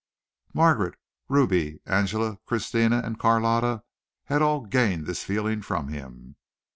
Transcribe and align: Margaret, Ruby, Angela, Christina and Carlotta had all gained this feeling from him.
Margaret, 0.55 0.95
Ruby, 1.29 1.79
Angela, 1.85 2.37
Christina 2.47 3.03
and 3.05 3.19
Carlotta 3.19 3.83
had 4.23 4.41
all 4.41 4.61
gained 4.65 5.05
this 5.05 5.23
feeling 5.23 5.61
from 5.61 5.89
him. 5.89 6.37